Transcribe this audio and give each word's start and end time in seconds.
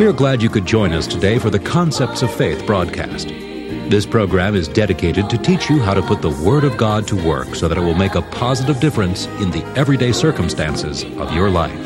We 0.00 0.06
are 0.06 0.14
glad 0.14 0.40
you 0.40 0.48
could 0.48 0.64
join 0.64 0.92
us 0.92 1.06
today 1.06 1.38
for 1.38 1.50
the 1.50 1.58
Concepts 1.58 2.22
of 2.22 2.34
Faith 2.34 2.64
broadcast. 2.64 3.28
This 3.28 4.06
program 4.06 4.54
is 4.54 4.66
dedicated 4.66 5.28
to 5.28 5.36
teach 5.36 5.68
you 5.68 5.78
how 5.78 5.92
to 5.92 6.00
put 6.00 6.22
the 6.22 6.30
Word 6.30 6.64
of 6.64 6.78
God 6.78 7.06
to 7.08 7.22
work 7.22 7.54
so 7.54 7.68
that 7.68 7.76
it 7.76 7.82
will 7.82 7.94
make 7.94 8.14
a 8.14 8.22
positive 8.22 8.80
difference 8.80 9.26
in 9.26 9.50
the 9.50 9.62
everyday 9.76 10.12
circumstances 10.12 11.04
of 11.04 11.34
your 11.34 11.50
life. 11.50 11.78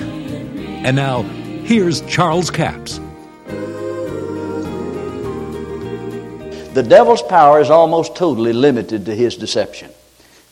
And 0.84 0.94
now, 0.94 1.22
here's 1.64 2.02
Charles 2.02 2.50
Capps. 2.52 3.00
The 6.72 6.86
devil's 6.88 7.22
power 7.22 7.60
is 7.60 7.68
almost 7.68 8.14
totally 8.14 8.52
limited 8.52 9.06
to 9.06 9.16
his 9.16 9.36
deception. 9.36 9.90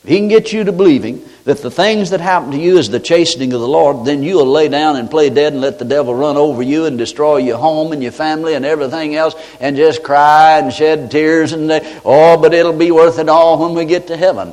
If 0.03 0.09
he 0.09 0.19
can 0.19 0.27
get 0.27 0.53
you 0.53 0.65
to 0.65 0.73
believing 0.73 1.25
that 1.45 1.59
the 1.59 1.71
things 1.71 2.11
that 2.11 2.21
happen 2.21 2.51
to 2.51 2.57
you 2.57 2.79
is 2.79 2.89
the 2.89 2.99
chastening 2.99 3.53
of 3.53 3.61
the 3.61 3.69
Lord, 3.69 4.05
then 4.05 4.25
you'll 4.25 4.47
lay 4.47 4.69
down 4.69 4.97
and 4.97 5.09
play 5.09 5.31
dead 5.31 5.53
and 5.53 5.63
let 5.63 5.79
the 5.79 5.85
devil 5.85 6.13
run 6.13 6.37
over 6.37 6.61
you 6.61 6.87
and 6.87 6.99
destroy 6.99 7.37
your 7.37 7.59
home 7.59 7.93
and 7.93 8.03
your 8.03 8.11
family 8.11 8.55
and 8.55 8.65
everything 8.65 9.15
else 9.15 9.37
and 9.61 9.77
just 9.77 10.03
cry 10.03 10.59
and 10.59 10.73
shed 10.73 11.13
tears 11.13 11.53
and, 11.53 11.71
oh, 12.05 12.37
but 12.37 12.53
it'll 12.53 12.77
be 12.77 12.91
worth 12.91 13.21
it 13.21 13.29
all 13.29 13.61
when 13.61 13.75
we 13.75 13.85
get 13.85 14.09
to 14.09 14.17
heaven. 14.17 14.53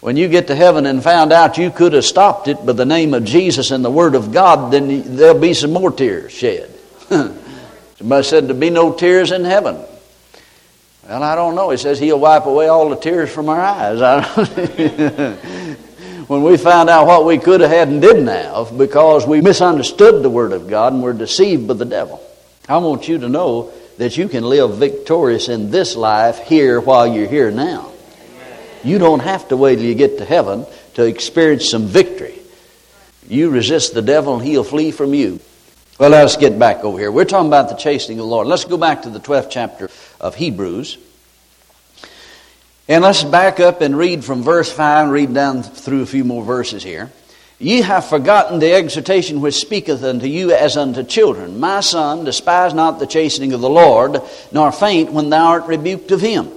When 0.00 0.18
you 0.18 0.28
get 0.28 0.48
to 0.48 0.54
heaven 0.54 0.84
and 0.84 1.02
found 1.02 1.32
out 1.32 1.56
you 1.56 1.70
could 1.70 1.94
have 1.94 2.04
stopped 2.04 2.48
it 2.48 2.64
by 2.64 2.74
the 2.74 2.84
name 2.84 3.14
of 3.14 3.24
Jesus 3.24 3.70
and 3.70 3.82
the 3.82 3.90
Word 3.90 4.14
of 4.14 4.30
God, 4.30 4.72
then 4.72 5.16
there'll 5.16 5.40
be 5.40 5.54
some 5.54 5.72
more 5.72 5.90
tears 5.90 6.32
shed. 6.32 6.70
Somebody 7.08 8.24
said 8.24 8.44
there'll 8.44 8.60
be 8.60 8.68
no 8.68 8.92
tears 8.92 9.32
in 9.32 9.44
heaven. 9.44 9.82
Well, 11.08 11.22
I 11.22 11.36
don't 11.36 11.54
know. 11.54 11.70
He 11.70 11.76
says 11.76 12.00
he'll 12.00 12.18
wipe 12.18 12.46
away 12.46 12.66
all 12.66 12.90
the 12.90 12.96
tears 12.96 13.30
from 13.30 13.48
our 13.48 13.60
eyes. 13.60 14.00
when 16.26 16.42
we 16.42 16.56
found 16.56 16.90
out 16.90 17.06
what 17.06 17.24
we 17.24 17.38
could 17.38 17.60
have 17.60 17.70
had 17.70 17.88
and 17.88 18.02
didn't 18.02 18.26
have 18.26 18.76
because 18.76 19.24
we 19.24 19.40
misunderstood 19.40 20.24
the 20.24 20.30
Word 20.30 20.52
of 20.52 20.68
God 20.68 20.92
and 20.92 21.02
were 21.02 21.12
deceived 21.12 21.68
by 21.68 21.74
the 21.74 21.84
devil. 21.84 22.20
I 22.68 22.78
want 22.78 23.06
you 23.06 23.18
to 23.18 23.28
know 23.28 23.70
that 23.98 24.16
you 24.16 24.28
can 24.28 24.42
live 24.42 24.78
victorious 24.78 25.48
in 25.48 25.70
this 25.70 25.94
life 25.94 26.40
here 26.40 26.80
while 26.80 27.06
you're 27.06 27.28
here 27.28 27.52
now. 27.52 27.92
You 28.82 28.98
don't 28.98 29.20
have 29.20 29.46
to 29.48 29.56
wait 29.56 29.76
till 29.76 29.84
you 29.84 29.94
get 29.94 30.18
to 30.18 30.24
heaven 30.24 30.66
to 30.94 31.04
experience 31.04 31.70
some 31.70 31.86
victory. 31.86 32.34
You 33.28 33.50
resist 33.50 33.94
the 33.94 34.02
devil 34.02 34.34
and 34.34 34.44
he'll 34.44 34.64
flee 34.64 34.90
from 34.90 35.14
you. 35.14 35.38
Well, 35.98 36.10
let's 36.10 36.36
get 36.36 36.58
back 36.58 36.84
over 36.84 36.98
here. 36.98 37.10
We're 37.10 37.24
talking 37.24 37.46
about 37.46 37.70
the 37.70 37.74
chastening 37.74 38.18
of 38.18 38.26
the 38.26 38.30
Lord. 38.30 38.46
Let's 38.46 38.66
go 38.66 38.76
back 38.76 39.02
to 39.02 39.08
the 39.08 39.18
12th 39.18 39.48
chapter 39.48 39.88
of 40.20 40.34
Hebrews. 40.34 40.98
And 42.86 43.02
let's 43.02 43.24
back 43.24 43.60
up 43.60 43.80
and 43.80 43.96
read 43.96 44.22
from 44.22 44.42
verse 44.42 44.70
5 44.70 45.04
and 45.04 45.12
read 45.12 45.32
down 45.32 45.62
through 45.62 46.02
a 46.02 46.06
few 46.06 46.22
more 46.22 46.44
verses 46.44 46.82
here. 46.82 47.10
Ye 47.58 47.80
have 47.80 48.04
forgotten 48.04 48.58
the 48.58 48.74
exhortation 48.74 49.40
which 49.40 49.54
speaketh 49.54 50.04
unto 50.04 50.26
you 50.26 50.52
as 50.52 50.76
unto 50.76 51.02
children. 51.02 51.58
My 51.58 51.80
son, 51.80 52.24
despise 52.24 52.74
not 52.74 52.98
the 52.98 53.06
chastening 53.06 53.54
of 53.54 53.62
the 53.62 53.70
Lord, 53.70 54.20
nor 54.52 54.72
faint 54.72 55.12
when 55.12 55.30
thou 55.30 55.46
art 55.46 55.64
rebuked 55.64 56.10
of 56.10 56.20
him. 56.20 56.50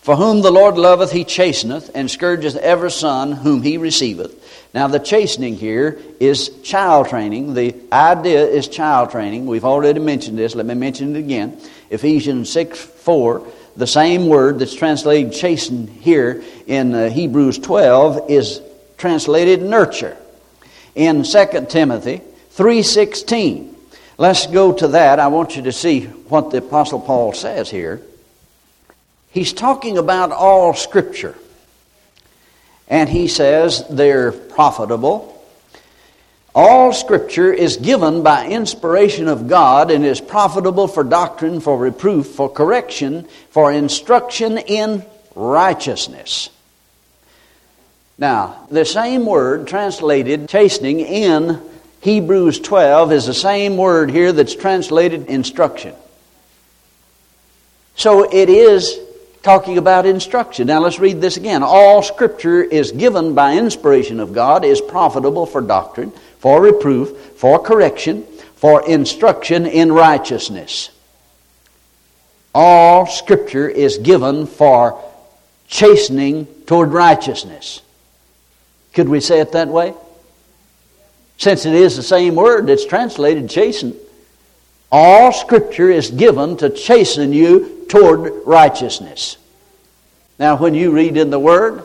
For 0.00 0.16
whom 0.16 0.40
the 0.40 0.50
Lord 0.50 0.78
loveth, 0.78 1.12
he 1.12 1.24
chasteneth, 1.24 1.90
and 1.94 2.10
scourgeth 2.10 2.56
every 2.56 2.90
son 2.90 3.32
whom 3.32 3.60
he 3.62 3.76
receiveth. 3.76 4.41
Now, 4.74 4.88
the 4.88 4.98
chastening 4.98 5.56
here 5.56 5.98
is 6.18 6.48
child 6.62 7.08
training. 7.08 7.52
The 7.54 7.74
idea 7.92 8.46
is 8.46 8.68
child 8.68 9.10
training. 9.10 9.46
We've 9.46 9.66
already 9.66 10.00
mentioned 10.00 10.38
this. 10.38 10.54
Let 10.54 10.64
me 10.64 10.74
mention 10.74 11.14
it 11.14 11.18
again. 11.18 11.58
Ephesians 11.90 12.50
6 12.50 12.80
4, 12.80 13.46
the 13.76 13.86
same 13.86 14.28
word 14.28 14.58
that's 14.58 14.74
translated 14.74 15.32
chasten 15.32 15.86
here 15.86 16.42
in 16.66 16.94
uh, 16.94 17.10
Hebrews 17.10 17.58
12 17.58 18.30
is 18.30 18.62
translated 18.96 19.60
nurture. 19.62 20.16
In 20.94 21.24
2 21.24 21.66
Timothy 21.68 22.22
3:16. 22.56 23.74
Let's 24.18 24.46
go 24.46 24.72
to 24.74 24.88
that. 24.88 25.18
I 25.18 25.28
want 25.28 25.56
you 25.56 25.62
to 25.62 25.72
see 25.72 26.02
what 26.04 26.50
the 26.50 26.58
apostle 26.58 27.00
Paul 27.00 27.32
says 27.32 27.70
here. 27.70 28.00
He's 29.30 29.52
talking 29.52 29.96
about 29.96 30.32
all 30.32 30.74
scripture. 30.74 31.34
And 32.92 33.08
he 33.08 33.26
says 33.26 33.82
they're 33.88 34.32
profitable. 34.32 35.42
All 36.54 36.92
scripture 36.92 37.50
is 37.50 37.78
given 37.78 38.22
by 38.22 38.48
inspiration 38.48 39.28
of 39.28 39.48
God 39.48 39.90
and 39.90 40.04
is 40.04 40.20
profitable 40.20 40.86
for 40.88 41.02
doctrine, 41.02 41.60
for 41.60 41.78
reproof, 41.78 42.26
for 42.26 42.50
correction, 42.50 43.26
for 43.48 43.72
instruction 43.72 44.58
in 44.58 45.06
righteousness. 45.34 46.50
Now, 48.18 48.66
the 48.70 48.84
same 48.84 49.24
word 49.24 49.68
translated 49.68 50.50
chastening 50.50 51.00
in 51.00 51.62
Hebrews 52.02 52.60
12 52.60 53.12
is 53.12 53.24
the 53.24 53.32
same 53.32 53.78
word 53.78 54.10
here 54.10 54.32
that's 54.32 54.54
translated 54.54 55.28
instruction. 55.28 55.94
So 57.96 58.30
it 58.30 58.50
is 58.50 59.00
talking 59.42 59.78
about 59.78 60.06
instruction. 60.06 60.68
Now 60.68 60.80
let's 60.80 60.98
read 60.98 61.20
this 61.20 61.36
again. 61.36 61.62
All 61.62 62.02
scripture 62.02 62.62
is 62.62 62.92
given 62.92 63.34
by 63.34 63.56
inspiration 63.56 64.20
of 64.20 64.32
God, 64.32 64.64
is 64.64 64.80
profitable 64.80 65.46
for 65.46 65.60
doctrine, 65.60 66.12
for 66.38 66.60
reproof, 66.60 67.16
for 67.36 67.58
correction, 67.58 68.24
for 68.56 68.88
instruction 68.88 69.66
in 69.66 69.92
righteousness. 69.92 70.90
All 72.54 73.06
scripture 73.06 73.68
is 73.68 73.98
given 73.98 74.46
for 74.46 75.02
chastening 75.66 76.46
toward 76.66 76.92
righteousness. 76.92 77.80
Could 78.92 79.08
we 79.08 79.20
say 79.20 79.40
it 79.40 79.52
that 79.52 79.68
way? 79.68 79.94
Since 81.38 81.66
it 81.66 81.74
is 81.74 81.96
the 81.96 82.02
same 82.02 82.34
word 82.34 82.66
that's 82.66 82.84
translated 82.84 83.48
chasten, 83.48 83.96
all 84.92 85.32
scripture 85.32 85.90
is 85.90 86.10
given 86.10 86.58
to 86.58 86.68
chasten 86.68 87.32
you 87.32 87.86
toward 87.88 88.46
righteousness. 88.46 89.38
Now, 90.38 90.56
when 90.56 90.74
you 90.74 90.92
read 90.92 91.16
in 91.16 91.30
the 91.30 91.38
Word 91.38 91.82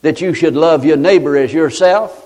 that 0.00 0.22
you 0.22 0.32
should 0.32 0.56
love 0.56 0.84
your 0.84 0.96
neighbor 0.96 1.36
as 1.36 1.52
yourself, 1.52 2.24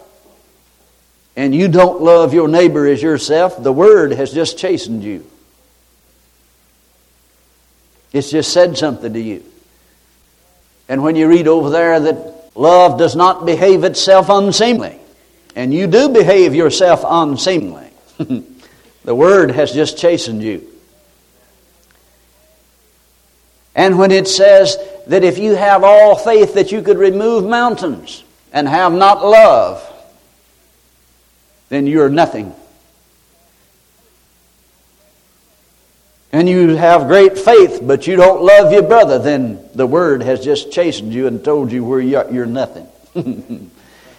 and 1.34 1.52
you 1.52 1.66
don't 1.66 2.02
love 2.02 2.34
your 2.34 2.46
neighbor 2.46 2.86
as 2.86 3.02
yourself, 3.02 3.60
the 3.60 3.72
Word 3.72 4.12
has 4.12 4.32
just 4.32 4.58
chastened 4.58 5.02
you. 5.02 5.26
It's 8.12 8.30
just 8.30 8.52
said 8.52 8.78
something 8.78 9.12
to 9.12 9.20
you. 9.20 9.42
And 10.88 11.02
when 11.02 11.16
you 11.16 11.26
read 11.26 11.48
over 11.48 11.70
there 11.70 11.98
that 11.98 12.50
love 12.54 12.98
does 12.98 13.16
not 13.16 13.44
behave 13.44 13.82
itself 13.82 14.28
unseemly, 14.28 14.98
and 15.56 15.72
you 15.74 15.88
do 15.88 16.10
behave 16.10 16.54
yourself 16.54 17.02
unseemly, 17.04 17.88
the 19.04 19.14
Word 19.14 19.50
has 19.50 19.72
just 19.72 19.98
chastened 19.98 20.42
you. 20.42 20.66
And 23.74 23.98
when 23.98 24.10
it 24.10 24.28
says 24.28 24.76
that 25.06 25.24
if 25.24 25.38
you 25.38 25.54
have 25.54 25.82
all 25.82 26.16
faith 26.16 26.54
that 26.54 26.72
you 26.72 26.82
could 26.82 26.98
remove 26.98 27.44
mountains 27.44 28.22
and 28.52 28.68
have 28.68 28.92
not 28.92 29.24
love, 29.24 29.88
then 31.68 31.86
you're 31.86 32.10
nothing. 32.10 32.54
And 36.32 36.48
you 36.48 36.76
have 36.76 37.08
great 37.08 37.38
faith, 37.38 37.80
but 37.82 38.06
you 38.06 38.16
don't 38.16 38.42
love 38.42 38.72
your 38.72 38.82
brother, 38.82 39.18
then 39.18 39.68
the 39.74 39.86
word 39.86 40.22
has 40.22 40.42
just 40.42 40.72
chastened 40.72 41.12
you 41.12 41.26
and 41.26 41.44
told 41.44 41.72
you 41.72 41.84
where 41.84 42.00
you're 42.00 42.46
nothing. 42.46 42.86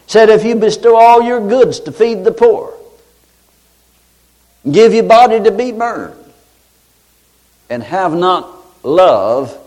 Said, 0.07 0.29
if 0.29 0.43
you 0.43 0.55
bestow 0.55 0.95
all 0.95 1.23
your 1.23 1.47
goods 1.47 1.79
to 1.81 1.91
feed 1.91 2.23
the 2.23 2.31
poor, 2.31 2.77
give 4.69 4.93
your 4.93 5.03
body 5.03 5.41
to 5.41 5.51
be 5.51 5.71
burned, 5.71 6.15
and 7.69 7.83
have 7.83 8.13
not 8.13 8.49
love, 8.83 9.57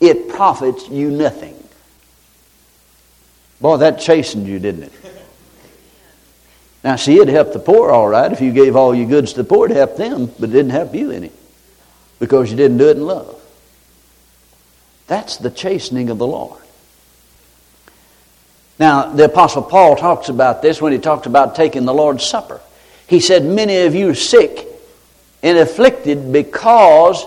it 0.00 0.28
profits 0.28 0.88
you 0.88 1.10
nothing. 1.10 1.54
Boy, 3.60 3.78
that 3.78 4.00
chastened 4.00 4.46
you, 4.46 4.58
didn't 4.58 4.84
it? 4.84 4.92
Now, 6.84 6.96
see, 6.96 7.16
it 7.16 7.28
helped 7.28 7.52
the 7.52 7.58
poor 7.58 7.90
all 7.90 8.08
right 8.08 8.30
if 8.30 8.40
you 8.40 8.52
gave 8.52 8.76
all 8.76 8.94
your 8.94 9.08
goods 9.08 9.32
to 9.32 9.42
the 9.42 9.48
poor, 9.48 9.68
it 9.68 9.76
helped 9.76 9.96
them, 9.96 10.26
but 10.38 10.50
it 10.50 10.52
didn't 10.52 10.70
help 10.70 10.94
you 10.94 11.10
any 11.10 11.32
because 12.18 12.50
you 12.50 12.56
didn't 12.56 12.78
do 12.78 12.88
it 12.88 12.96
in 12.96 13.04
love. 13.04 13.34
That's 15.08 15.38
the 15.38 15.50
chastening 15.50 16.10
of 16.10 16.18
the 16.18 16.26
Lord. 16.26 16.60
Now, 18.78 19.12
the 19.12 19.24
Apostle 19.24 19.62
Paul 19.62 19.96
talks 19.96 20.28
about 20.28 20.62
this 20.62 20.80
when 20.80 20.92
he 20.92 20.98
talks 20.98 21.26
about 21.26 21.56
taking 21.56 21.84
the 21.84 21.94
Lord's 21.94 22.24
Supper. 22.24 22.60
He 23.08 23.20
said, 23.20 23.44
Many 23.44 23.78
of 23.78 23.94
you 23.94 24.10
are 24.10 24.14
sick 24.14 24.66
and 25.42 25.58
afflicted 25.58 26.32
because 26.32 27.24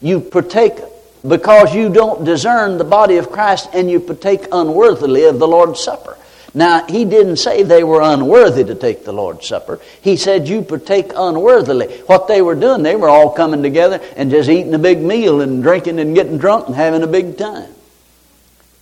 you 0.00 0.20
partake 0.20 0.78
because 1.26 1.74
you 1.74 1.92
don't 1.92 2.24
discern 2.24 2.78
the 2.78 2.84
body 2.84 3.16
of 3.16 3.30
Christ 3.30 3.68
and 3.72 3.90
you 3.90 4.00
partake 4.00 4.46
unworthily 4.52 5.24
of 5.24 5.38
the 5.38 5.48
Lord's 5.48 5.80
Supper. 5.80 6.16
Now, 6.54 6.86
he 6.86 7.04
didn't 7.04 7.36
say 7.36 7.62
they 7.62 7.84
were 7.84 8.00
unworthy 8.00 8.64
to 8.64 8.74
take 8.74 9.04
the 9.04 9.12
Lord's 9.12 9.46
Supper. 9.46 9.80
He 10.00 10.16
said 10.16 10.48
you 10.48 10.62
partake 10.62 11.12
unworthily. 11.14 11.98
What 12.06 12.26
they 12.26 12.40
were 12.40 12.54
doing, 12.54 12.82
they 12.82 12.96
were 12.96 13.08
all 13.08 13.30
coming 13.30 13.62
together 13.62 14.00
and 14.16 14.30
just 14.30 14.48
eating 14.48 14.72
a 14.74 14.78
big 14.78 15.00
meal 15.00 15.40
and 15.40 15.62
drinking 15.62 15.98
and 15.98 16.14
getting 16.14 16.38
drunk 16.38 16.68
and 16.68 16.76
having 16.76 17.02
a 17.02 17.06
big 17.06 17.36
time. 17.36 17.70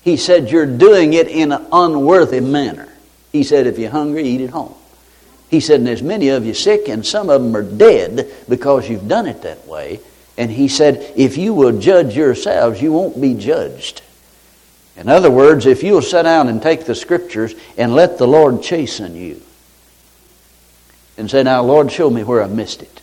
He 0.03 0.17
said 0.17 0.51
you're 0.51 0.67
doing 0.67 1.15
it 1.15 1.27
in 1.27 1.51
an 1.51 1.67
unworthy 1.73 2.41
manner. 2.41 2.89
He 3.33 3.43
said 3.43 3.67
if 3.67 3.79
you're 3.79 3.91
hungry, 3.91 4.23
eat 4.23 4.43
at 4.43 4.51
home. 4.51 4.75
He 5.51 5.61
said, 5.61 5.81
and 5.81 5.87
there's 5.87 6.03
many 6.03 6.31
of 6.31 6.45
you 6.45 6.55
sick, 6.55 6.89
and 6.89 7.07
some 7.07 7.31
of 7.31 7.43
them 7.43 7.55
are 7.55 7.63
dead 7.63 8.33
because 8.49 8.89
you've 8.89 9.09
done 9.09 9.27
it 9.27 9.43
that 9.43 9.67
way. 9.67 10.01
And 10.37 10.51
he 10.51 10.69
said, 10.69 11.13
if 11.17 11.39
you 11.39 11.55
will 11.55 11.79
judge 11.79 12.17
yourselves, 12.17 12.83
you 12.83 12.93
won't 12.93 13.21
be 13.21 13.35
judged. 13.35 14.03
In 14.97 15.09
other 15.09 15.31
words, 15.31 15.67
if 15.67 15.83
you'll 15.83 16.03
sit 16.03 16.23
down 16.23 16.49
and 16.49 16.61
take 16.61 16.85
the 16.85 16.95
scriptures 16.95 17.55
and 17.77 17.95
let 17.95 18.19
the 18.19 18.27
Lord 18.27 18.63
chasten 18.63 19.15
you, 19.15 19.43
and 21.19 21.31
say, 21.31 21.43
Now, 21.43 21.63
Lord, 21.63 21.91
show 21.91 22.11
me 22.11 22.25
where 22.25 22.43
I 22.43 22.47
missed 22.47 22.83
it. 22.83 23.01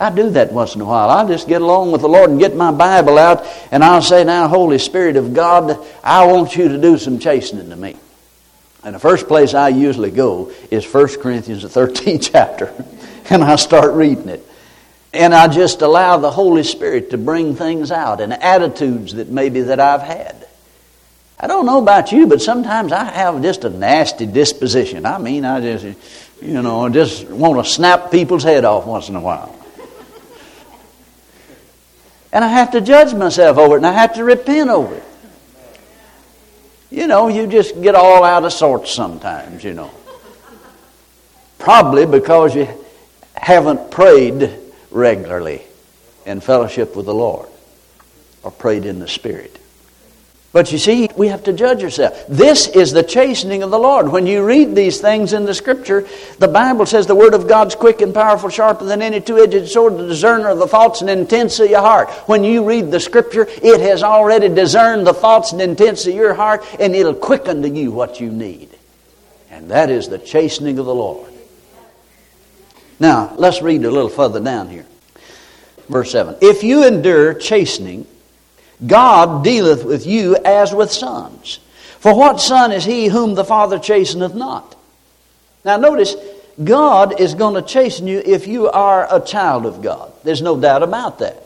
I 0.00 0.10
do 0.10 0.30
that 0.30 0.52
once 0.52 0.74
in 0.74 0.80
a 0.80 0.84
while. 0.84 1.08
I'll 1.08 1.28
just 1.28 1.48
get 1.48 1.62
along 1.62 1.92
with 1.92 2.00
the 2.00 2.08
Lord 2.08 2.30
and 2.30 2.40
get 2.40 2.56
my 2.56 2.72
Bible 2.72 3.16
out, 3.16 3.46
and 3.70 3.84
I'll 3.84 4.02
say, 4.02 4.24
Now, 4.24 4.48
Holy 4.48 4.78
Spirit 4.78 5.16
of 5.16 5.34
God, 5.34 5.84
I 6.02 6.26
want 6.26 6.56
you 6.56 6.68
to 6.68 6.80
do 6.80 6.98
some 6.98 7.18
chastening 7.18 7.70
to 7.70 7.76
me. 7.76 7.96
And 8.84 8.94
the 8.94 8.98
first 8.98 9.28
place 9.28 9.54
I 9.54 9.70
usually 9.70 10.10
go 10.10 10.52
is 10.70 10.84
1 10.84 11.20
Corinthians, 11.20 11.62
the 11.62 11.68
13th 11.68 12.28
chapter, 12.32 12.72
and 13.30 13.42
I 13.42 13.56
start 13.56 13.94
reading 13.94 14.28
it. 14.28 14.46
And 15.14 15.32
I 15.32 15.48
just 15.48 15.80
allow 15.80 16.18
the 16.18 16.30
Holy 16.30 16.64
Spirit 16.64 17.10
to 17.10 17.18
bring 17.18 17.54
things 17.56 17.90
out 17.90 18.20
and 18.20 18.32
attitudes 18.32 19.14
that 19.14 19.28
maybe 19.28 19.62
that 19.62 19.80
I've 19.80 20.02
had. 20.02 20.46
I 21.38 21.46
don't 21.46 21.66
know 21.66 21.80
about 21.80 22.12
you, 22.12 22.26
but 22.26 22.42
sometimes 22.42 22.92
I 22.92 23.04
have 23.04 23.40
just 23.42 23.64
a 23.64 23.70
nasty 23.70 24.26
disposition. 24.26 25.06
I 25.06 25.18
mean, 25.18 25.44
I 25.44 25.60
just, 25.60 25.98
you 26.42 26.60
know, 26.60 26.88
just 26.88 27.28
want 27.28 27.64
to 27.64 27.70
snap 27.70 28.10
people's 28.10 28.42
head 28.42 28.64
off 28.64 28.86
once 28.86 29.08
in 29.08 29.16
a 29.16 29.20
while. 29.20 29.54
And 32.32 32.44
I 32.44 32.48
have 32.48 32.72
to 32.72 32.80
judge 32.80 33.14
myself 33.14 33.56
over 33.56 33.74
it, 33.74 33.78
and 33.78 33.86
I 33.86 33.92
have 33.92 34.14
to 34.14 34.24
repent 34.24 34.68
over 34.68 34.96
it. 34.96 35.04
You 37.04 37.08
know, 37.08 37.28
you 37.28 37.46
just 37.46 37.82
get 37.82 37.94
all 37.94 38.24
out 38.24 38.44
of 38.44 38.52
sorts 38.54 38.90
sometimes, 38.90 39.62
you 39.62 39.74
know. 39.74 39.90
Probably 41.58 42.06
because 42.06 42.54
you 42.54 42.66
haven't 43.34 43.90
prayed 43.90 44.50
regularly 44.90 45.60
in 46.24 46.40
fellowship 46.40 46.96
with 46.96 47.04
the 47.04 47.12
Lord 47.12 47.46
or 48.42 48.50
prayed 48.50 48.86
in 48.86 49.00
the 49.00 49.06
Spirit. 49.06 49.58
But 50.54 50.70
you 50.70 50.78
see, 50.78 51.10
we 51.16 51.26
have 51.26 51.42
to 51.44 51.52
judge 51.52 51.82
ourselves. 51.82 52.16
This 52.28 52.68
is 52.68 52.92
the 52.92 53.02
chastening 53.02 53.64
of 53.64 53.72
the 53.72 53.78
Lord. 53.78 54.12
When 54.12 54.24
you 54.24 54.44
read 54.44 54.76
these 54.76 55.00
things 55.00 55.32
in 55.32 55.46
the 55.46 55.52
Scripture, 55.52 56.06
the 56.38 56.46
Bible 56.46 56.86
says 56.86 57.08
the 57.08 57.14
Word 57.16 57.34
of 57.34 57.48
God's 57.48 57.74
quick 57.74 58.00
and 58.02 58.14
powerful, 58.14 58.50
sharper 58.50 58.84
than 58.84 59.02
any 59.02 59.20
two 59.20 59.36
edged 59.36 59.68
sword, 59.68 59.98
the 59.98 60.06
discerner 60.06 60.50
of 60.50 60.60
the 60.60 60.68
thoughts 60.68 61.00
and 61.00 61.10
intents 61.10 61.58
of 61.58 61.68
your 61.68 61.80
heart. 61.80 62.08
When 62.28 62.44
you 62.44 62.64
read 62.64 62.92
the 62.92 63.00
Scripture, 63.00 63.48
it 63.48 63.80
has 63.80 64.04
already 64.04 64.48
discerned 64.48 65.08
the 65.08 65.12
thoughts 65.12 65.50
and 65.50 65.60
intents 65.60 66.06
of 66.06 66.14
your 66.14 66.34
heart, 66.34 66.64
and 66.78 66.94
it'll 66.94 67.14
quicken 67.14 67.62
to 67.62 67.68
you 67.68 67.90
what 67.90 68.20
you 68.20 68.30
need. 68.30 68.68
And 69.50 69.72
that 69.72 69.90
is 69.90 70.08
the 70.08 70.20
chastening 70.20 70.78
of 70.78 70.86
the 70.86 70.94
Lord. 70.94 71.32
Now, 73.00 73.34
let's 73.34 73.60
read 73.60 73.84
a 73.84 73.90
little 73.90 74.08
further 74.08 74.38
down 74.38 74.68
here. 74.68 74.86
Verse 75.88 76.12
7. 76.12 76.36
If 76.40 76.62
you 76.62 76.86
endure 76.86 77.34
chastening, 77.34 78.06
God 78.84 79.44
dealeth 79.44 79.84
with 79.84 80.06
you 80.06 80.36
as 80.36 80.74
with 80.74 80.90
sons. 80.90 81.60
For 82.00 82.14
what 82.14 82.40
son 82.40 82.72
is 82.72 82.84
he 82.84 83.08
whom 83.08 83.34
the 83.34 83.44
Father 83.44 83.78
chasteneth 83.78 84.34
not? 84.34 84.76
Now 85.64 85.76
notice, 85.76 86.16
God 86.62 87.20
is 87.20 87.34
going 87.34 87.54
to 87.54 87.62
chasten 87.62 88.06
you 88.06 88.22
if 88.24 88.46
you 88.46 88.68
are 88.68 89.06
a 89.10 89.24
child 89.24 89.66
of 89.66 89.82
God. 89.82 90.12
There's 90.22 90.42
no 90.42 90.58
doubt 90.60 90.82
about 90.82 91.20
that. 91.20 91.42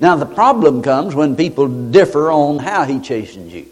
Now 0.00 0.16
the 0.16 0.26
problem 0.26 0.82
comes 0.82 1.14
when 1.14 1.36
people 1.36 1.68
differ 1.68 2.30
on 2.30 2.58
how 2.58 2.84
he 2.84 3.00
chastens 3.00 3.52
you. 3.54 3.71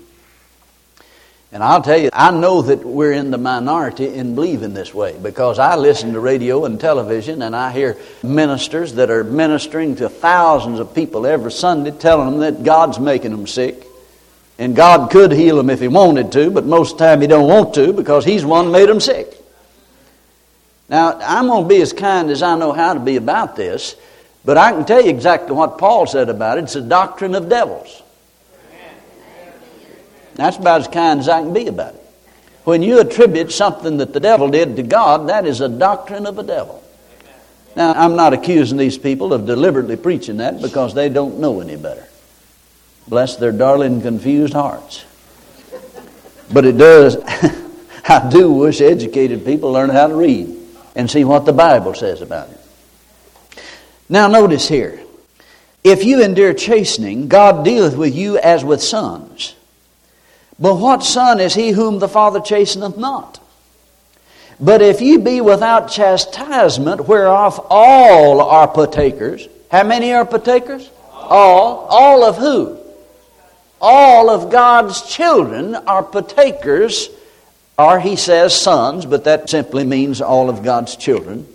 And 1.52 1.64
I'll 1.64 1.82
tell 1.82 1.99
you, 1.99 2.11
I 2.12 2.31
know 2.31 2.62
that 2.62 2.85
we're 2.85 3.12
in 3.12 3.32
the 3.32 3.38
minority 3.38 4.14
in 4.14 4.37
believing 4.37 4.73
this 4.73 4.94
way 4.94 5.19
because 5.20 5.58
I 5.58 5.75
listen 5.75 6.12
to 6.12 6.20
radio 6.20 6.64
and 6.64 6.79
television 6.79 7.43
and 7.43 7.56
I 7.56 7.73
hear 7.73 7.97
ministers 8.23 8.94
that 8.94 9.11
are 9.11 9.25
ministering 9.25 9.97
to 9.97 10.08
thousands 10.08 10.79
of 10.79 10.94
people 10.94 11.26
every 11.26 11.50
Sunday 11.50 11.91
telling 11.91 12.31
them 12.31 12.41
that 12.41 12.62
God's 12.62 13.00
making 13.00 13.32
them 13.32 13.49
sick. 13.49 13.85
And 14.61 14.76
God 14.76 15.11
could 15.11 15.32
heal 15.32 15.56
them 15.56 15.70
if 15.70 15.81
He 15.81 15.88
wanted 15.88 16.31
to, 16.32 16.50
but 16.50 16.67
most 16.67 16.93
of 16.93 16.99
the 16.99 17.05
time 17.06 17.20
He 17.20 17.26
don't 17.26 17.49
want 17.49 17.75
to 17.75 17.93
because 17.93 18.25
He's 18.25 18.44
one 18.44 18.70
made 18.70 18.88
them 18.88 19.00
sick. 19.00 19.35
Now, 20.88 21.19
I'm 21.20 21.46
going 21.46 21.64
to 21.64 21.69
be 21.69 21.81
as 21.82 21.93
kind 21.93 22.31
as 22.31 22.43
I 22.43 22.56
know 22.58 22.73
how 22.73 22.94
to 22.94 23.00
be 23.00 23.17
about 23.17 23.56
this, 23.56 23.96
but 24.44 24.56
I 24.56 24.73
can 24.73 24.85
tell 24.85 25.03
you 25.03 25.11
exactly 25.11 25.53
what 25.53 25.79
Paul 25.79 26.06
said 26.06 26.29
about 26.29 26.58
it. 26.58 26.64
It's 26.64 26.76
a 26.76 26.81
doctrine 26.81 27.35
of 27.35 27.49
devils. 27.49 28.03
That's 30.35 30.56
about 30.56 30.82
as 30.82 30.88
kind 30.88 31.21
as 31.21 31.29
I 31.29 31.43
can 31.43 31.53
be 31.53 31.67
about 31.67 31.94
it. 31.94 32.00
When 32.65 32.82
you 32.82 33.00
attribute 33.00 33.53
something 33.53 33.99
that 33.99 34.12
the 34.12 34.21
devil 34.21 34.49
did 34.49 34.77
to 34.77 34.82
God, 34.82 35.29
that 35.29 35.47
is 35.47 35.61
a 35.61 35.69
doctrine 35.69 36.27
of 36.27 36.37
the 36.37 36.43
devil. 36.43 36.82
Now, 37.77 37.93
I'm 37.93 38.17
not 38.17 38.32
accusing 38.32 38.79
these 38.79 38.99
people 38.99 39.32
of 39.32 39.47
deliberately 39.47 39.97
preaching 39.97 40.38
that 40.38 40.61
because 40.61 40.94
they 40.94 41.09
don't 41.09 41.38
know 41.38 41.61
any 41.61 41.77
better. 41.77 42.06
Bless 43.09 43.37
their 43.37 43.53
darling, 43.53 44.03
confused 44.03 44.53
hearts. 44.53 45.05
But 46.53 46.65
it 46.65 46.77
does, 46.77 47.17
I 48.09 48.29
do 48.31 48.53
wish 48.53 48.81
educated 48.81 49.44
people 49.44 49.73
learn 49.73 49.91
how 49.91 50.09
to 50.09 50.15
read 50.15 50.56
and 50.97 51.11
see 51.11 51.25
what 51.25 51.44
the 51.44 51.53
Bible 51.53 51.94
says 51.94 52.21
about 52.21 52.50
it. 52.50 52.61
Now, 54.09 54.27
notice 54.27 54.69
here 54.69 55.00
if 55.82 56.05
you 56.05 56.23
endure 56.23 56.53
chastening, 56.53 57.29
God 57.29 57.65
dealeth 57.65 57.97
with 57.97 58.15
you 58.15 58.37
as 58.38 58.65
with 58.65 58.82
sons. 58.82 59.55
But 60.60 60.76
what 60.76 61.02
son 61.02 61.40
is 61.40 61.54
he 61.54 61.70
whom 61.70 61.98
the 61.98 62.08
Father 62.08 62.40
chasteneth 62.40 62.98
not? 62.98 63.40
But 64.60 64.82
if 64.82 65.00
ye 65.00 65.16
be 65.16 65.40
without 65.40 65.90
chastisement, 65.90 67.08
whereof 67.08 67.66
all 67.70 68.42
are 68.42 68.68
partakers, 68.68 69.48
how 69.70 69.84
many 69.84 70.12
are 70.12 70.26
partakers? 70.26 70.90
All. 71.12 71.86
All 71.88 72.24
of 72.24 72.36
who? 72.36 72.78
All 73.80 74.28
of 74.28 74.50
God's 74.50 75.00
children 75.02 75.74
are 75.74 76.02
partakers, 76.02 77.08
or 77.78 77.98
he 77.98 78.16
says 78.16 78.54
sons, 78.54 79.06
but 79.06 79.24
that 79.24 79.48
simply 79.48 79.84
means 79.84 80.20
all 80.20 80.50
of 80.50 80.62
God's 80.62 80.96
children. 80.96 81.46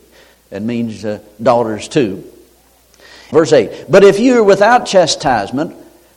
It 0.49 0.63
means 0.63 1.05
uh, 1.05 1.19
daughters 1.41 1.87
too. 1.87 2.23
Verse 3.29 3.53
8 3.53 3.85
But 3.87 4.03
if 4.03 4.19
you 4.19 4.39
are 4.39 4.43
without 4.43 4.87
chastisement, 4.87 5.75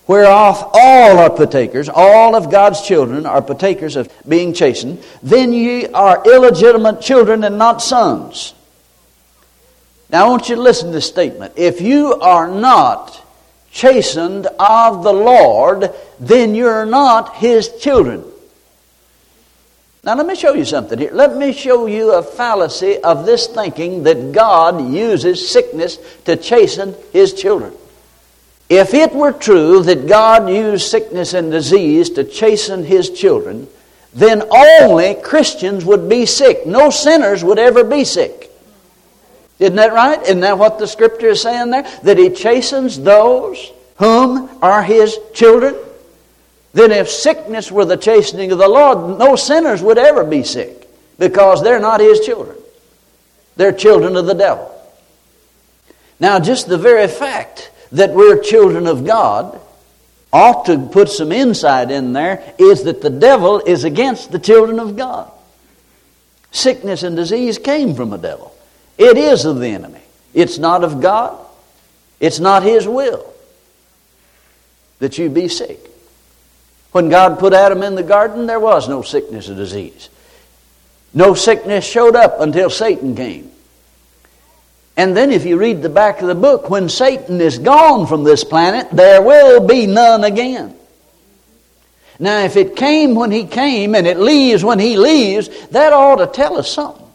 whereof 0.08 0.70
all 0.72 1.18
are 1.18 1.30
partakers, 1.30 1.88
all 1.88 2.34
of 2.34 2.50
God's 2.50 2.80
children 2.80 3.26
are 3.26 3.42
partakers 3.42 3.94
of 3.94 4.10
being 4.26 4.54
chastened, 4.54 5.04
then 5.22 5.52
ye 5.52 5.86
are 5.86 6.24
illegitimate 6.24 7.00
children 7.00 7.44
and 7.44 7.58
not 7.58 7.82
sons. 7.82 8.54
Now 10.10 10.26
I 10.26 10.30
want 10.30 10.48
you 10.48 10.56
to 10.56 10.62
listen 10.62 10.88
to 10.88 10.94
this 10.94 11.06
statement. 11.06 11.52
If 11.56 11.82
you 11.82 12.14
are 12.14 12.48
not 12.48 13.22
chastened 13.70 14.46
of 14.58 15.04
the 15.04 15.12
Lord, 15.12 15.92
then 16.18 16.54
you're 16.54 16.86
not 16.86 17.36
his 17.36 17.68
children. 17.78 18.24
Now 20.04 20.14
let 20.14 20.26
me 20.26 20.36
show 20.36 20.54
you 20.54 20.64
something 20.64 20.98
here. 20.98 21.10
Let 21.12 21.36
me 21.36 21.52
show 21.52 21.84
you 21.84 22.14
a 22.14 22.22
fallacy 22.22 22.96
of 22.96 23.26
this 23.26 23.46
thinking 23.46 24.04
that 24.04 24.32
God 24.32 24.90
uses 24.90 25.50
sickness 25.50 25.98
to 26.24 26.36
chasten 26.36 26.94
his 27.12 27.34
children. 27.34 27.74
If 28.68 28.92
it 28.92 29.14
were 29.14 29.32
true 29.32 29.82
that 29.84 30.06
God 30.06 30.50
used 30.50 30.88
sickness 30.88 31.32
and 31.32 31.50
disease 31.50 32.10
to 32.10 32.24
chasten 32.24 32.84
His 32.84 33.10
children, 33.10 33.66
then 34.12 34.42
only 34.50 35.14
Christians 35.14 35.84
would 35.84 36.08
be 36.08 36.26
sick. 36.26 36.66
No 36.66 36.90
sinners 36.90 37.42
would 37.42 37.58
ever 37.58 37.84
be 37.84 38.04
sick. 38.04 38.50
Isn't 39.58 39.76
that 39.76 39.92
right? 39.92 40.22
Isn't 40.22 40.40
that 40.40 40.58
what 40.58 40.78
the 40.78 40.86
scripture 40.86 41.28
is 41.28 41.42
saying 41.42 41.70
there? 41.70 41.86
That 42.02 42.18
He 42.18 42.30
chastens 42.30 42.98
those 42.98 43.72
whom 43.96 44.50
are 44.62 44.82
His 44.82 45.18
children? 45.32 45.74
Then 46.74 46.92
if 46.92 47.08
sickness 47.08 47.72
were 47.72 47.86
the 47.86 47.96
chastening 47.96 48.52
of 48.52 48.58
the 48.58 48.68
Lord, 48.68 49.18
no 49.18 49.34
sinners 49.34 49.82
would 49.82 49.98
ever 49.98 50.24
be 50.24 50.44
sick 50.44 50.88
because 51.18 51.62
they're 51.62 51.80
not 51.80 52.00
His 52.00 52.20
children. 52.20 52.56
They're 53.56 53.72
children 53.72 54.16
of 54.16 54.26
the 54.26 54.34
devil. 54.34 54.74
Now, 56.20 56.38
just 56.38 56.68
the 56.68 56.78
very 56.78 57.08
fact 57.08 57.67
that 57.92 58.12
we're 58.12 58.40
children 58.42 58.86
of 58.86 59.04
God 59.04 59.60
ought 60.32 60.66
to 60.66 60.88
put 60.88 61.08
some 61.08 61.32
insight 61.32 61.90
in 61.90 62.12
there 62.12 62.54
is 62.58 62.84
that 62.84 63.00
the 63.00 63.10
devil 63.10 63.60
is 63.60 63.84
against 63.84 64.30
the 64.30 64.38
children 64.38 64.78
of 64.78 64.96
God. 64.96 65.30
Sickness 66.50 67.02
and 67.02 67.16
disease 67.16 67.58
came 67.58 67.94
from 67.94 68.10
the 68.10 68.16
devil. 68.16 68.54
It 68.98 69.16
is 69.16 69.44
of 69.44 69.58
the 69.58 69.68
enemy. 69.68 70.00
It's 70.34 70.58
not 70.58 70.84
of 70.84 71.00
God. 71.00 71.38
It's 72.20 72.40
not 72.40 72.62
his 72.62 72.86
will 72.86 73.32
that 74.98 75.18
you 75.18 75.30
be 75.30 75.48
sick. 75.48 75.78
When 76.92 77.08
God 77.08 77.38
put 77.38 77.52
Adam 77.52 77.82
in 77.82 77.94
the 77.94 78.02
garden, 78.02 78.46
there 78.46 78.60
was 78.60 78.88
no 78.88 79.02
sickness 79.02 79.48
or 79.48 79.54
disease. 79.54 80.08
No 81.14 81.34
sickness 81.34 81.84
showed 81.84 82.16
up 82.16 82.40
until 82.40 82.70
Satan 82.70 83.14
came. 83.14 83.50
And 84.98 85.16
then, 85.16 85.30
if 85.30 85.46
you 85.46 85.56
read 85.56 85.80
the 85.80 85.88
back 85.88 86.22
of 86.22 86.26
the 86.26 86.34
book, 86.34 86.68
when 86.68 86.88
Satan 86.88 87.40
is 87.40 87.56
gone 87.56 88.08
from 88.08 88.24
this 88.24 88.42
planet, 88.42 88.88
there 88.90 89.22
will 89.22 89.64
be 89.64 89.86
none 89.86 90.24
again. 90.24 90.74
Now, 92.18 92.40
if 92.40 92.56
it 92.56 92.74
came 92.74 93.14
when 93.14 93.30
he 93.30 93.44
came 93.44 93.94
and 93.94 94.08
it 94.08 94.18
leaves 94.18 94.64
when 94.64 94.80
he 94.80 94.96
leaves, 94.96 95.68
that 95.68 95.92
ought 95.92 96.16
to 96.16 96.26
tell 96.26 96.58
us 96.58 96.72
something. 96.72 97.06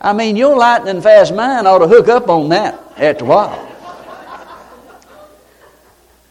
I 0.00 0.14
mean, 0.14 0.36
your 0.36 0.56
lightning 0.56 1.02
fast 1.02 1.34
mind 1.34 1.66
ought 1.66 1.80
to 1.80 1.86
hook 1.86 2.08
up 2.08 2.30
on 2.30 2.48
that 2.48 2.82
after 2.96 3.26
a 3.26 3.28
while. 3.28 3.66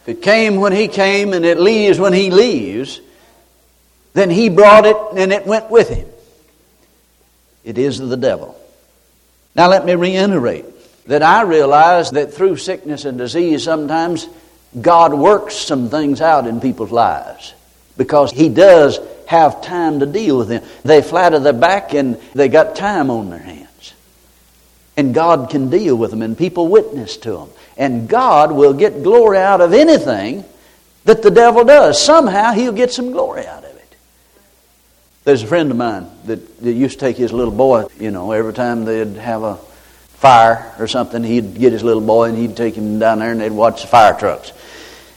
If 0.02 0.08
it 0.08 0.22
came 0.22 0.56
when 0.56 0.72
he 0.72 0.88
came 0.88 1.32
and 1.32 1.44
it 1.44 1.60
leaves 1.60 2.00
when 2.00 2.12
he 2.12 2.32
leaves, 2.32 3.00
then 4.14 4.30
he 4.30 4.48
brought 4.48 4.84
it 4.84 4.96
and 5.14 5.32
it 5.32 5.46
went 5.46 5.70
with 5.70 5.90
him. 5.90 6.08
It 7.62 7.78
is 7.78 8.00
the 8.00 8.16
devil. 8.16 8.59
Now, 9.54 9.68
let 9.68 9.84
me 9.84 9.94
reiterate 9.94 10.64
that 11.06 11.22
I 11.22 11.42
realize 11.42 12.12
that 12.12 12.32
through 12.32 12.56
sickness 12.56 13.04
and 13.04 13.18
disease, 13.18 13.64
sometimes 13.64 14.28
God 14.80 15.12
works 15.12 15.56
some 15.56 15.88
things 15.88 16.20
out 16.20 16.46
in 16.46 16.60
people's 16.60 16.92
lives 16.92 17.54
because 17.96 18.30
He 18.30 18.48
does 18.48 19.00
have 19.26 19.62
time 19.62 20.00
to 20.00 20.06
deal 20.06 20.38
with 20.38 20.48
them. 20.48 20.62
They 20.84 21.02
flatter 21.02 21.38
their 21.38 21.52
back 21.52 21.94
and 21.94 22.16
they 22.34 22.48
got 22.48 22.76
time 22.76 23.10
on 23.10 23.30
their 23.30 23.38
hands. 23.38 23.94
And 24.96 25.14
God 25.14 25.50
can 25.50 25.70
deal 25.70 25.96
with 25.96 26.10
them, 26.10 26.20
and 26.20 26.36
people 26.36 26.68
witness 26.68 27.16
to 27.18 27.32
them. 27.32 27.48
And 27.76 28.08
God 28.08 28.52
will 28.52 28.74
get 28.74 29.02
glory 29.02 29.38
out 29.38 29.60
of 29.60 29.72
anything 29.72 30.44
that 31.04 31.22
the 31.22 31.30
devil 31.30 31.64
does. 31.64 32.02
Somehow 32.04 32.52
He'll 32.52 32.72
get 32.72 32.92
some 32.92 33.12
glory 33.12 33.46
out 33.46 33.64
of 33.64 33.69
it. 33.69 33.69
There's 35.22 35.42
a 35.42 35.46
friend 35.46 35.70
of 35.70 35.76
mine 35.76 36.10
that, 36.24 36.60
that 36.62 36.72
used 36.72 36.98
to 36.98 37.04
take 37.04 37.18
his 37.18 37.30
little 37.30 37.52
boy, 37.52 37.86
you 37.98 38.10
know, 38.10 38.32
every 38.32 38.54
time 38.54 38.86
they'd 38.86 39.16
have 39.16 39.42
a 39.42 39.56
fire 40.14 40.74
or 40.78 40.86
something, 40.86 41.22
he'd 41.22 41.58
get 41.58 41.72
his 41.72 41.82
little 41.82 42.00
boy 42.00 42.30
and 42.30 42.38
he'd 42.38 42.56
take 42.56 42.74
him 42.74 42.98
down 42.98 43.18
there 43.18 43.30
and 43.30 43.40
they'd 43.40 43.52
watch 43.52 43.82
the 43.82 43.86
fire 43.86 44.18
trucks. 44.18 44.52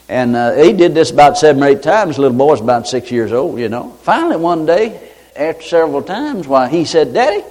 And 0.09 0.35
uh, 0.35 0.55
he 0.55 0.73
did 0.73 0.93
this 0.93 1.11
about 1.11 1.37
seven 1.37 1.63
or 1.63 1.67
eight 1.67 1.83
times. 1.83 2.17
The 2.17 2.23
little 2.23 2.37
boy 2.37 2.47
was 2.47 2.59
about 2.59 2.85
six 2.85 3.11
years 3.11 3.31
old, 3.31 3.57
you 3.59 3.69
know. 3.69 3.91
Finally, 4.01 4.35
one 4.35 4.65
day, 4.65 5.09
after 5.37 5.63
several 5.63 6.03
times, 6.03 6.49
why 6.49 6.67
he 6.67 6.83
said, 6.83 7.13
Daddy, 7.13 7.43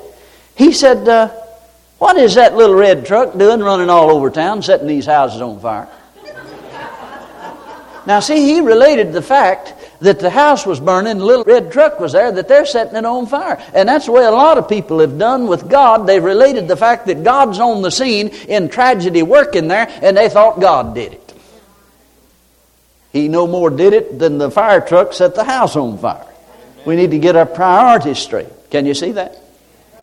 he 0.55 0.73
said, 0.73 1.09
uh, 1.09 1.29
What 1.97 2.19
is 2.19 2.35
that 2.35 2.55
little 2.55 2.77
red 2.77 3.07
truck 3.07 3.37
doing 3.37 3.61
running 3.61 3.89
all 3.89 4.11
over 4.11 4.29
town, 4.29 4.63
setting 4.63 4.87
these 4.87 5.07
houses 5.07 5.41
on 5.41 5.59
fire? 5.59 5.89
now, 8.07 8.21
see, 8.21 8.45
he 8.45 8.61
related 8.61 9.15
the 9.15 9.23
fact 9.23 9.73
that 10.03 10.19
the 10.19 10.31
house 10.31 10.67
was 10.67 10.81
burning, 10.81 11.19
the 11.19 11.25
little 11.25 11.45
red 11.45 11.73
truck 11.73 11.99
was 12.01 12.13
there, 12.13 12.31
that 12.33 12.49
they're 12.49 12.67
setting 12.67 12.97
it 12.97 13.05
on 13.05 13.27
fire. 13.27 13.63
And 13.73 13.89
that's 13.89 14.07
the 14.07 14.13
way 14.13 14.25
a 14.25 14.31
lot 14.31 14.59
of 14.59 14.69
people 14.69 14.99
have 14.99 15.17
done 15.17 15.47
with 15.47 15.69
God. 15.69 16.07
They've 16.07 16.23
related 16.23 16.69
the 16.69 16.77
fact 16.77 17.07
that 17.07 17.23
God's 17.23 17.61
on 17.61 17.83
the 17.83 17.91
scene 17.91 18.29
in 18.29 18.69
tragedy 18.69 19.23
working 19.23 19.69
there, 19.69 19.89
and 20.03 20.17
they 20.17 20.29
thought 20.29 20.61
God 20.61 20.95
did 20.95 21.15
it. 21.15 21.35
He 23.13 23.29
no 23.29 23.47
more 23.47 23.71
did 23.71 23.93
it 23.93 24.19
than 24.19 24.39
the 24.39 24.51
fire 24.51 24.81
truck 24.81 25.13
set 25.13 25.35
the 25.35 25.45
house 25.45 25.77
on 25.77 25.99
fire. 25.99 26.27
We 26.85 26.97
need 26.97 27.13
to 27.13 27.19
get 27.19 27.37
our 27.37 27.47
priorities 27.47 28.19
straight. 28.19 28.49
Can 28.71 28.87
you 28.87 28.95
see 28.95 29.13
that? 29.13 29.39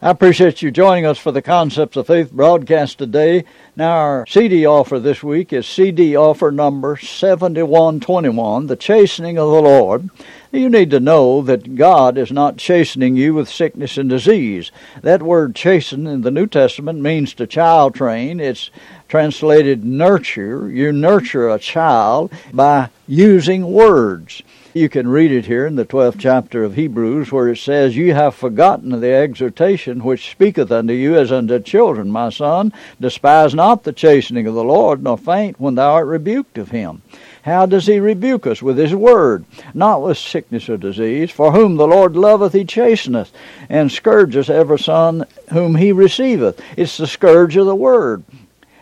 I 0.02 0.12
appreciate 0.12 0.62
you 0.62 0.72
joining 0.72 1.06
us 1.06 1.18
for 1.18 1.34
the 1.34 1.42
Concepts 1.42 1.98
of 1.98 2.08
Faith 2.08 2.32
broadcast 2.32 3.00
today. 3.00 3.44
Now, 3.76 3.98
our 3.98 4.26
CD 4.28 4.66
offer 4.66 4.98
this 4.98 5.22
week 5.22 5.52
is 5.52 5.68
CD 5.68 6.16
offer 6.16 6.52
number 6.52 6.96
7121, 6.96 8.68
The 8.68 8.78
Chastening 8.78 9.38
of 9.38 9.52
the 9.52 9.62
Lord. 9.62 10.10
You 10.54 10.70
need 10.70 10.90
to 10.92 11.02
know 11.02 11.42
that 11.42 11.76
God 11.76 12.18
is 12.18 12.32
not 12.32 12.56
chastening 12.56 13.18
you 13.18 13.34
with 13.34 13.50
sickness 13.50 13.98
and 13.98 14.10
disease. 14.10 14.72
That 15.02 15.22
word 15.22 15.54
chasten 15.54 16.08
in 16.08 16.22
the 16.22 16.32
New 16.32 16.48
Testament 16.48 17.02
means 17.02 17.34
to 17.34 17.46
child 17.46 17.94
train. 17.94 18.40
It's 18.40 18.72
translated 19.10 19.84
nurture. 19.84 20.70
You 20.70 20.94
nurture 20.94 21.50
a 21.50 21.60
child 21.60 22.32
by 22.54 22.88
using 23.06 23.70
words. 23.70 24.44
You 24.80 24.88
can 24.88 25.10
read 25.10 25.34
it 25.34 25.46
here 25.46 25.68
in 25.68 25.76
the 25.76 25.84
12th 25.84 26.16
chapter 26.20 26.64
of 26.64 26.76
Hebrews, 26.76 27.34
where 27.34 27.50
it 27.50 27.58
says, 27.58 27.98
You 27.98 28.14
have 28.14 28.34
forgotten 28.34 29.02
the 29.02 29.12
exhortation 29.14 30.06
which 30.06 30.32
speaketh 30.32 30.72
unto 30.72 30.94
you 30.94 31.18
as 31.18 31.34
unto 31.34 31.60
children, 31.60 32.10
my 32.10 32.30
son. 32.30 32.72
Despise 32.98 33.54
not 33.54 33.84
the 33.84 33.92
chastening 33.92 34.48
of 34.48 34.54
the 34.54 34.64
Lord, 34.64 35.04
nor 35.04 35.18
faint 35.18 35.60
when 35.60 35.76
thou 35.76 35.92
art 35.92 36.08
rebuked 36.08 36.58
of 36.58 36.72
him. 36.72 37.02
How 37.42 37.66
does 37.66 37.88
he 37.88 38.00
rebuke 38.00 38.48
us? 38.48 38.62
With 38.62 38.78
his 38.78 38.96
word, 38.96 39.44
not 39.74 40.02
with 40.02 40.18
sickness 40.18 40.70
or 40.70 40.78
disease. 40.78 41.30
For 41.30 41.52
whom 41.52 41.76
the 41.76 41.86
Lord 41.86 42.16
loveth, 42.16 42.54
he 42.54 42.64
chasteneth, 42.64 43.34
and 43.68 43.92
scourgeth 43.92 44.50
every 44.50 44.80
son 44.80 45.26
whom 45.52 45.76
he 45.76 45.92
receiveth. 45.92 46.62
It's 46.78 46.96
the 46.96 47.06
scourge 47.06 47.58
of 47.58 47.66
the 47.66 47.76
word. 47.76 48.24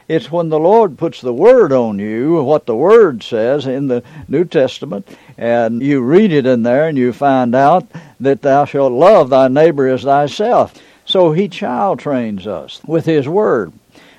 It's 0.08 0.32
when 0.32 0.48
the 0.48 0.60
Lord 0.60 0.98
puts 0.98 1.20
the 1.20 1.34
Word 1.34 1.74
on 1.74 2.00
you, 2.00 2.42
what 2.42 2.66
the 2.66 2.76
Word 2.76 3.24
says 3.24 3.66
in 3.66 3.88
the 3.88 4.04
New 4.30 4.46
Testament, 4.46 5.06
and 5.38 5.82
you 5.82 6.02
read 6.02 6.32
it 6.32 6.46
in 6.46 6.64
there 6.64 6.88
and 6.88 6.98
you 6.98 7.12
find 7.12 7.54
out 7.54 7.86
that 8.22 8.42
thou 8.42 8.64
shalt 8.64 8.94
love 8.94 9.30
thy 9.30 9.50
neighbor 9.50 9.86
as 9.90 10.04
thyself. 10.04 10.74
So 11.04 11.34
He 11.34 11.50
child 11.50 12.00
trains 12.00 12.48
us 12.48 12.82
with 12.88 13.06
His 13.06 13.28
Word. 13.28 13.74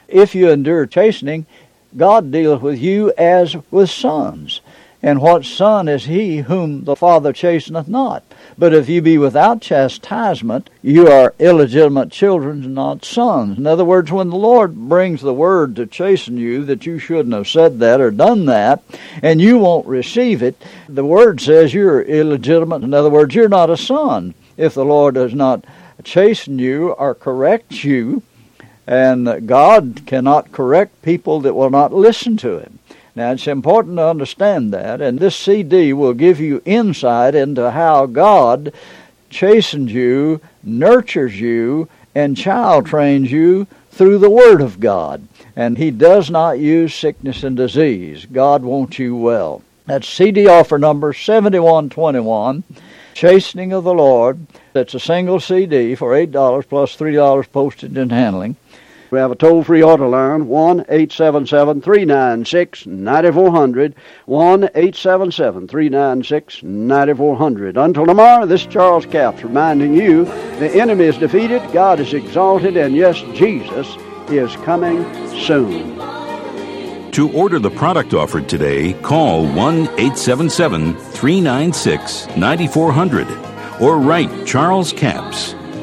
If 0.08 0.34
you 0.34 0.50
endure 0.50 0.84
chastening, 0.84 1.46
God 1.96 2.30
deals 2.30 2.60
with 2.60 2.78
you 2.78 3.14
as 3.16 3.56
with 3.70 3.88
sons. 3.88 4.60
And 5.00 5.20
what 5.20 5.44
son 5.44 5.86
is 5.86 6.06
he 6.06 6.38
whom 6.38 6.82
the 6.84 6.96
Father 6.96 7.32
chasteneth 7.32 7.86
not? 7.86 8.24
But 8.58 8.74
if 8.74 8.88
you 8.88 9.00
be 9.00 9.16
without 9.16 9.60
chastisement, 9.60 10.70
you 10.82 11.06
are 11.06 11.34
illegitimate 11.38 12.10
children, 12.10 12.74
not 12.74 13.04
sons. 13.04 13.58
In 13.58 13.66
other 13.66 13.84
words, 13.84 14.10
when 14.10 14.30
the 14.30 14.36
Lord 14.36 14.74
brings 14.74 15.20
the 15.20 15.32
word 15.32 15.76
to 15.76 15.86
chasten 15.86 16.36
you 16.36 16.64
that 16.64 16.84
you 16.84 16.98
shouldn't 16.98 17.34
have 17.34 17.46
said 17.46 17.78
that 17.78 18.00
or 18.00 18.10
done 18.10 18.46
that, 18.46 18.82
and 19.22 19.40
you 19.40 19.58
won't 19.58 19.86
receive 19.86 20.42
it, 20.42 20.60
the 20.88 21.04
word 21.04 21.40
says 21.40 21.72
you're 21.72 22.02
illegitimate. 22.02 22.82
In 22.82 22.92
other 22.92 23.10
words, 23.10 23.36
you're 23.36 23.48
not 23.48 23.70
a 23.70 23.76
son. 23.76 24.34
If 24.56 24.74
the 24.74 24.84
Lord 24.84 25.14
does 25.14 25.32
not 25.32 25.64
chasten 26.02 26.58
you 26.58 26.90
or 26.90 27.14
correct 27.14 27.84
you, 27.84 28.22
and 28.84 29.46
God 29.46 30.02
cannot 30.06 30.50
correct 30.50 31.02
people 31.02 31.40
that 31.42 31.54
will 31.54 31.70
not 31.70 31.92
listen 31.92 32.36
to 32.38 32.58
Him. 32.58 32.78
Now, 33.18 33.32
it's 33.32 33.48
important 33.48 33.96
to 33.96 34.06
understand 34.06 34.72
that, 34.72 35.00
and 35.00 35.18
this 35.18 35.34
CD 35.34 35.92
will 35.92 36.14
give 36.14 36.38
you 36.38 36.62
insight 36.64 37.34
into 37.34 37.72
how 37.72 38.06
God 38.06 38.72
chastens 39.28 39.90
you, 39.90 40.40
nurtures 40.62 41.40
you, 41.40 41.88
and 42.14 42.36
child 42.36 42.86
trains 42.86 43.32
you 43.32 43.66
through 43.90 44.18
the 44.18 44.30
Word 44.30 44.60
of 44.60 44.78
God. 44.78 45.26
And 45.56 45.78
He 45.78 45.90
does 45.90 46.30
not 46.30 46.60
use 46.60 46.94
sickness 46.94 47.42
and 47.42 47.56
disease. 47.56 48.24
God 48.24 48.62
wants 48.62 49.00
you 49.00 49.16
well. 49.16 49.62
That's 49.86 50.08
CD 50.08 50.46
offer 50.46 50.78
number 50.78 51.12
7121, 51.12 52.62
Chastening 53.14 53.72
of 53.72 53.82
the 53.82 53.94
Lord. 53.94 54.46
That's 54.74 54.94
a 54.94 55.00
single 55.00 55.40
CD 55.40 55.96
for 55.96 56.12
$8 56.12 56.68
plus 56.68 56.96
$3 56.96 57.50
postage 57.50 57.96
and 57.96 58.12
handling. 58.12 58.54
We 59.10 59.18
have 59.18 59.30
a 59.30 59.36
toll 59.36 59.64
free 59.64 59.82
auto 59.82 60.08
line 60.08 60.48
1 60.48 60.80
877 60.80 61.80
396 61.80 62.86
9400. 62.86 63.94
1 64.26 64.64
877 64.64 65.68
396 65.68 66.62
9400. 66.62 67.76
Until 67.78 68.06
tomorrow, 68.06 68.44
this 68.44 68.62
is 68.62 68.66
Charles 68.66 69.06
Capps 69.06 69.42
reminding 69.42 69.94
you 69.94 70.24
the 70.58 70.70
enemy 70.74 71.04
is 71.04 71.16
defeated, 71.16 71.62
God 71.72 72.00
is 72.00 72.12
exalted, 72.12 72.76
and 72.76 72.94
yes, 72.94 73.18
Jesus 73.34 73.96
is 74.28 74.54
coming 74.56 75.04
soon. 75.40 75.96
To 77.12 77.32
order 77.32 77.58
the 77.58 77.70
product 77.70 78.12
offered 78.12 78.48
today, 78.48 78.92
call 78.92 79.46
1 79.46 79.56
877 79.56 80.94
396 80.94 82.36
9400 82.36 83.26
or 83.80 83.98
write 83.98 84.46
Charles 84.46 84.92
Capps. 84.92 85.54